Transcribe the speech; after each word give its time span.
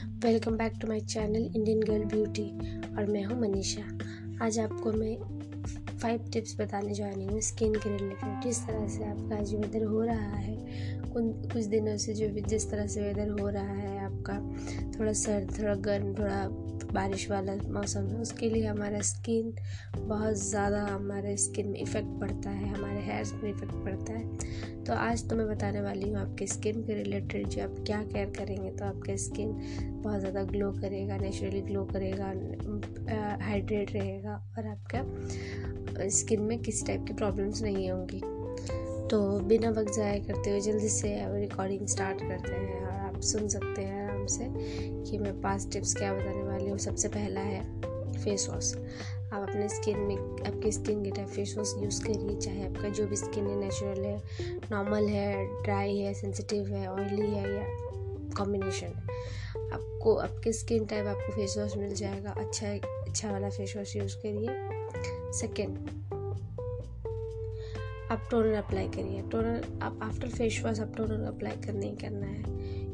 Welcome 0.00 0.56
back 0.56 0.72
to 0.80 0.88
my 0.88 1.00
channel 1.02 1.50
Indian 1.56 1.80
girl 1.80 2.04
beauty 2.04 2.44
और 2.96 3.06
मैं 3.06 3.22
हूँ 3.24 3.38
मनीषा। 3.40 3.82
आज 4.44 4.58
आपको 4.58 4.92
मैं 4.92 5.16
फाइव 5.98 6.24
टिप्स 6.32 6.56
बताने 6.60 6.94
जा 6.94 7.08
रही 7.08 7.26
हूँ 7.26 7.40
स्किन 7.40 7.74
के 7.74 7.96
रिलेटेड 7.96 8.40
जिस 8.42 8.60
तरह 8.66 8.86
से 8.88 9.04
आपका 9.04 9.40
जो 9.42 9.58
वेदर 9.58 9.84
हो 9.84 10.02
रहा 10.02 10.36
है 10.36 10.56
उन 11.10 11.30
कुछ 11.52 11.64
दिनों 11.64 11.96
से 11.96 12.14
जो 12.14 12.28
भी, 12.28 12.40
जिस 12.40 12.70
तरह 12.70 12.86
से 12.86 13.02
वेदर 13.02 13.40
हो 13.40 13.48
रहा 13.48 13.74
है 13.74 13.98
आपका, 14.04 14.38
थोड़ा 14.98 15.12
सर्द, 15.12 15.58
थोड़ा 15.58 15.74
गर्म, 15.74 16.14
थोड़ा 16.14 16.46
बारिश 16.94 17.30
वाला 17.30 17.54
मौसम 17.70 18.06
है, 18.06 18.20
उसके 18.20 18.48
लिए 18.50 18.66
हमारा 18.66 19.00
स्किन 19.00 19.54
बहुत 19.98 20.34
ज़्यादा 20.38 20.84
हमारे 20.86 21.36
स्किन 21.36 21.68
में 21.68 21.80
इफ़ेक्ट 21.80 22.20
पड़ता 22.20 22.50
है, 22.50 22.68
हमारे 22.68 22.99
हेयर्स 23.20 23.42
में 23.42 23.50
इफ़ेक्ट 23.50 23.74
पड़ता 23.84 24.12
है? 24.12 24.84
तो 24.84 24.92
आज 24.94 25.28
तो 25.30 25.36
मैं 25.36 25.46
बताने 25.48 25.80
वाली 25.80 26.10
हूँ 26.10 26.18
आपके 26.18 26.46
स्किन 26.46 26.82
के 26.82 26.94
रिलेटेड 26.94 27.48
जो 27.48 27.62
आप 27.62 27.74
क्या 27.86 28.02
केयर 28.04 28.30
करेंगे 28.38 28.70
तो 28.70 28.84
आपका 28.84 29.16
स्किन 29.18 29.52
बहुत 30.02 30.20
ज़्यादा 30.20 30.42
ग्लो 30.52 30.70
करेगा 30.72 31.16
नेचुरली 31.18 31.60
ग्लो 31.62 31.84
करेगा 31.92 32.26
हाइड्रेट 33.44 33.92
रहेगा 33.92 34.34
और 34.58 34.66
आपका 34.66 36.08
स्किन 36.10 36.42
में 36.42 36.58
किसी 36.58 36.86
टाइप 36.86 37.04
की 37.06 37.14
प्रॉब्लम्स 37.14 37.62
नहीं 37.62 37.90
होंगी। 37.90 38.20
तो 39.10 39.18
बिना 39.40 39.70
वक्त 39.70 39.92
ज़ाया 39.92 40.18
करते 40.24 40.50
हुए 40.50 40.60
जल्दी 40.60 40.88
से 40.88 41.14
रिकॉर्डिंग 41.30 41.86
स्टार्ट 41.88 42.20
करते 42.20 42.52
हैं 42.52 42.84
और 42.86 42.92
आप 43.06 43.20
सुन 43.30 43.48
सकते 43.48 43.82
हैं 43.82 44.02
आराम 44.04 44.26
से 44.28 44.44
कि 45.04 45.18
मैं 45.18 45.40
पाँच 45.40 45.68
टिप्स 45.72 45.94
क्या 45.94 46.12
बताने 46.14 46.42
वाली 46.42 46.68
हूँ। 46.70 46.78
सबसे 46.78 47.08
पहला 47.08 47.40
है 47.40 47.62
फेस 48.24 48.48
वॉश। 48.50 48.76
आप 49.32 49.42
अपने 49.48 49.68
स्किन 49.68 49.98
में, 49.98 50.16
आपकी 50.16 50.72
स्किन 50.72 51.04
के 51.04 51.10
टाइप 51.10 51.28
फेस 51.28 51.54
वॉश 51.58 51.74
यूज़ 51.78 52.04
करिए, 52.04 52.36
चाहे 52.36 52.68
आपका 52.68 52.88
जो 52.88 53.06
भी 53.06 53.16
स्किन 53.16 53.46
है 53.46 53.56
नेचुरल 53.56 54.04
है 54.04 54.22
नॉर्मल 54.72 55.08
है 55.08 55.62
ड्राई 55.62 55.98
है 55.98 56.14
सेंसिटिव 56.14 56.66
है 56.66 56.88
ऑयली 56.92 57.30
है 57.30 57.54
या 57.54 57.64
कॉम्बिनेशन 58.36 58.86
है। 58.86 59.02
आपको, 59.72 60.14
आपके 60.14 60.52
स्किन 60.52 60.84
टाइप 60.84 61.06
आपको 61.06 61.32
फेस 61.32 61.54
वॉश 61.58 61.76
मिल 61.76 61.94
जाएगा। 61.94 62.30
अच्छा 62.30 62.68
अच्छा 62.84 63.32
वाला 63.32 63.50
फेस 63.50 63.74
वॉश 63.76 63.96
यूज़ 63.96 64.16
करिए। 64.16 64.48
सेकेंड 65.32 65.78
आप 68.10 68.22
टोनर 68.30 68.54
अप्लाई 68.54 68.86
करिए। 68.88 69.20
टोनर 69.32 69.78
आप 69.82 69.98
आफ्टर 70.02 70.28
फेस 70.28 70.60
वॉश 70.64 70.80
आप 70.80 70.94
टोनर 70.96 71.24
अप्लाई 71.26 71.56
करना 71.66 71.80
ही 71.80 71.96
करना 71.96 72.26
है, 72.26 72.42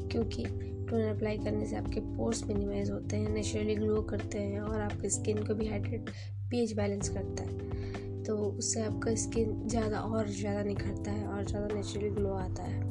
क्योंकि 0.09 0.43
टोनर 0.43 1.07
अप्लाई 1.07 1.37
करने 1.37 1.65
से 1.65 1.75
आपके 1.75 1.99
पोर्स 2.17 2.43
मिनिमाइज 2.47 2.91
होते 2.91 3.17
हैं 3.17 3.29
नेचुरली 3.29 3.75
ग्लो 3.75 4.01
करते 4.09 4.39
हैं 4.39 4.59
और 4.61 4.81
आपकी 4.81 5.09
स्किन 5.09 5.43
को 5.45 5.53
भी 5.55 5.67
हाइड्रेट 5.67 6.09
पीएच 6.49 6.73
बैलेंस 6.73 7.09
करता 7.09 7.43
है। 7.43 8.23
तो 8.23 8.35
उससे 8.37 8.81
आपका 8.81 9.15
स्किन 9.15 9.67
ज़्यादा 9.67 9.99
और 9.99 10.27
ज़्यादा 10.29 10.63
निखरता 10.63 11.11
है 11.11 11.27
और 11.27 11.43
ज़्यादा 11.45 11.75
नेचुरली 11.75 12.09
ग्लो 12.09 12.33
आता 12.35 12.63
है। 12.63 12.85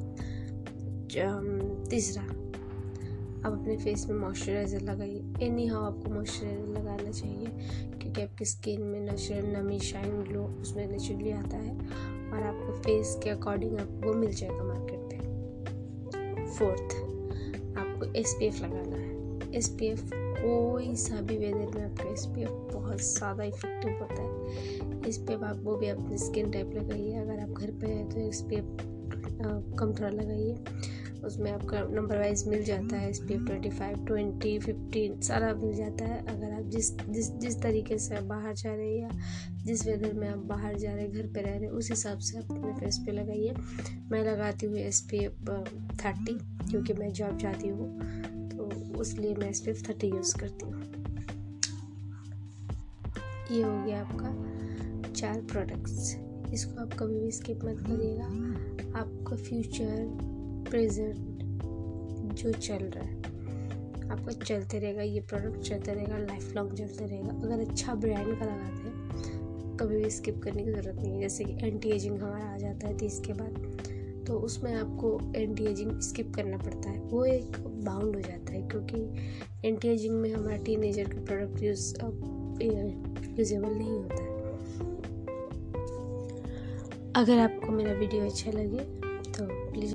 तीसरा, 1.85 2.23
आप 2.23 3.53
अपने 3.53 3.77
फेस 3.77 4.07
में 4.09 4.17
मॉइस्चराइज़र 4.19 4.81
लगाइए। 4.83 5.47
एनी 5.47 5.67
हाउ 5.67 5.85
आपको 5.85 6.11
मॉइस्चराइज़र 6.11 6.69
लगाना 6.71 7.11
चाहिए, 7.11 7.47
क्योंकि 7.93 8.23
आपकी 8.23 8.45
स्किन 8.45 8.83
में 8.83 9.01
नेचुरल 9.01 9.57
नमी 9.57 9.79
शाइन 9.81 10.23
ग्लो 10.25 10.45
उसमें 10.61 10.87
नेचुरली 10.87 11.31
आता 11.33 11.57
है। 11.57 12.15
और 12.37 12.43
आपको 12.43 12.73
फेस 12.73 13.21
के 13.25 13.31
अकॉर्डिंग 13.31 13.79
आपको 13.79 14.07
वो 14.07 14.13
मिल 14.13 14.33
जाएगा 14.33 14.65
मार्केट 14.65 15.01
पे। 15.01 15.17
फोर्थ 16.47 16.97
आपको 17.79 18.13
एसपीएफ 18.19 18.61
लगाना 18.61 18.97
है। 18.97 19.55
एसपीएफ 19.55 20.11
कोई 20.15 20.95
सा 20.97 21.21
भी 21.21 21.37
वेदर 21.37 21.79
में 21.79 21.85
आपका 21.85 22.11
एस 22.11 22.27
बहुत 22.29 23.01
ज़्यादा 23.01 23.45
इफ़ेक्टिव 23.45 23.93
होता 23.93 24.23
है। 24.23 25.09
एस 25.09 25.25
आप 25.45 25.61
वो 25.63 25.77
भी 25.77 25.89
अपनी 25.89 26.19
स्किन 26.19 26.51
टाइप 26.51 26.71
लगाइए। 26.75 27.15
अगर 27.15 27.41
आप 27.41 27.49
घर 27.49 27.71
पे 27.71 27.87
हैं 27.87 28.09
तो 28.11 28.21
एस 28.21 28.43
कम 29.41 29.93
थोड़ा 29.93 30.09
लगाइए। 30.11 30.55
उसमें 31.25 31.51
आपका 31.53 31.81
नंबर 31.91 32.19
वाइज 32.19 32.47
मिल 32.49 32.63
जाता 32.65 32.97
है 32.97 33.09
S 33.11 33.21
twenty 33.23 33.71
five 33.71 34.05
twenty 34.07 34.59
fifteen 34.59 35.21
सारा 35.21 35.53
मिल 35.55 35.75
जाता 35.77 36.05
है। 36.05 36.19
अगर 36.27 36.53
आप 36.53 36.69
जिस 36.71 36.91
जिस 37.09 37.31
जिस 37.41 37.61
तरीके 37.63 37.99
से 37.99 38.15
आप 38.17 38.25
बाहर 38.25 38.55
जा 38.55 38.75
रहे 38.75 38.89
हैं 38.89 39.03
या 39.03 39.11
जिस 39.65 39.87
वेदर 39.87 40.13
में 40.13 40.29
आप 40.29 40.39
बाहर 40.49 40.77
जा 40.79 40.93
रहे 40.93 41.05
हैं, 41.05 41.13
घर 41.13 41.27
पे 41.27 41.41
रह 41.41 41.51
रहे 41.51 41.61
हैं, 41.61 41.71
उस 41.71 41.91
हिसाब 41.91 42.19
से 42.19 42.39
आप 42.39 42.53
अपने 42.53 42.73
फेस 42.81 42.99
पे 43.07 43.13
लगाइए। 43.13 43.55
मैं 44.11 44.23
लगाती 44.25 44.67
हूँ 44.67 44.77
एस 44.79 45.01
पी 45.11 45.25
एफ़ 45.25 45.51
थर्टी 46.05 46.39
क्योंकि 46.71 46.93
मैं 46.93 47.13
जॉब 47.13 47.39
जाती 47.39 47.69
हूँ 47.69 48.49
तो 48.51 48.71
उसलिए 49.01 49.35
मैं 49.35 49.49
S 49.51 49.61
P 49.61 49.71
F 49.71 49.89
thirty 49.89 50.07
use 50.07 50.37
करती 50.39 50.67
हूँ। 50.67 50.83
ये 53.51 53.63
हो 53.63 53.85
गया 53.85 54.01
आपका 54.01 55.11
चार 55.11 55.41
प्रोडक्ट्स 55.43 56.17
इसको 56.53 56.81
आप 56.83 56.95
कभी 56.99 57.21
भी 57.21 57.31
स्किप 57.31 57.65
मत 57.65 57.85
करिएगा। 57.87 58.75
आपका 58.97 59.37
फ्यूचर 59.37 60.07
प्रेजेंट 60.71 61.17
जो 62.35 62.53
चल 62.53 62.85
रहा 62.87 63.05
है। 63.05 63.15
आपका 64.11 64.33
चलते 64.35 64.79
रहेगा, 64.79 65.03
ये 65.03 65.21
प्रोडक्ट 65.21 65.61
चलते 65.61 65.93
रहेगा 65.93 66.19
लाइफ 66.19 66.55
लॉन्ग 66.57 66.73
चलते 66.75 67.05
रहेगा। 67.05 67.33
अगर 67.45 67.61
अच्छा 67.61 67.95
ब्रांड 67.95 68.39
का 68.39 68.45
लगाते 68.45 68.89
हैं, 68.89 69.77
कभी 69.77 69.97
भी 69.97 70.11
स्किप 70.11 70.41
करने 70.43 70.65
की 70.65 70.71
ज़रूरत 70.71 70.97
नहीं 70.97 71.15
है। 71.15 71.21
जैसे 71.21 71.45
कि 71.45 71.67
एंटी 71.67 71.89
एजिंग 71.89 72.19
हमारा 72.19 72.45
आ 72.45 72.57
जाता 72.57 72.89
है 72.89 72.97
तीस 72.99 73.21
के 73.27 73.33
बाद 73.33 74.25
तो 74.27 74.39
उसमें 74.41 74.73
आपको 74.75 75.19
एंटी 75.37 75.65
एजिंग 75.65 75.99
स्किप 76.01 76.33
करना 76.35 76.57
पड़ता 76.59 76.91
है। 76.91 77.01
वो 77.01 77.25
एक 77.25 77.59
बाउंड 77.85 78.15
हो 78.17 78.21
जाता 78.21 78.53
है, 78.53 78.63
क्योंकि 78.63 79.69
एंटी 79.69 79.89
एजिंग 79.89 80.15
में 80.15 80.33
हमारा 80.35 80.57
टीन 80.57 80.85
एजर 80.85 81.09
का 81.09 81.21
प्रोडक्ट 81.25 81.63
यूज़ 81.63 81.95
यूजेबल 83.39 83.69
नहीं 83.69 83.91
होता 83.91 84.23
है। 84.23 84.36
अगर 87.17 87.39
आपको 87.39 87.73
मेरा 87.73 87.93
वीडियो 87.93 88.25
अच्छा 88.25 88.51
लगे 88.51 88.83
तो 89.33 89.45
प्लीज़ 89.71 89.95